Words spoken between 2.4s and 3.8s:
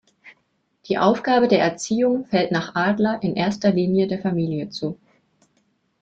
nach Adler in erster